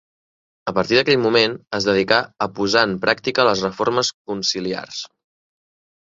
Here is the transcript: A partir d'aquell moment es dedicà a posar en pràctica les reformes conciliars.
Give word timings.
A 0.69 0.71
partir 0.75 0.95
d'aquell 0.99 1.17
moment 1.25 1.51
es 1.79 1.85
dedicà 1.89 2.17
a 2.45 2.47
posar 2.59 2.83
en 2.89 2.95
pràctica 3.03 3.45
les 3.49 3.61
reformes 3.67 4.09
conciliars. 4.31 5.03